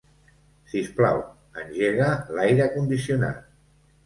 [0.71, 1.19] Sisplau,
[1.65, 2.09] engega
[2.39, 3.47] l'aire condicionat.